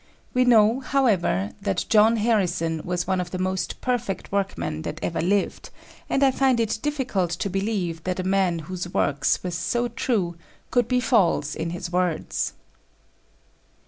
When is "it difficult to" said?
6.59-7.51